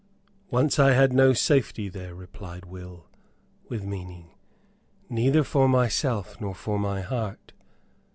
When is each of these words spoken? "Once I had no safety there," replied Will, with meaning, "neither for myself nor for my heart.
"Once 0.49 0.79
I 0.79 0.93
had 0.93 1.13
no 1.13 1.31
safety 1.31 1.87
there," 1.87 2.15
replied 2.15 2.65
Will, 2.65 3.05
with 3.69 3.83
meaning, 3.83 4.31
"neither 5.11 5.43
for 5.43 5.67
myself 5.69 6.37
nor 6.41 6.55
for 6.55 6.79
my 6.79 7.01
heart. 7.01 7.53